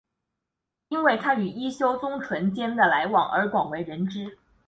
[0.89, 4.39] 因为他与一休宗纯间的往来而广为人知。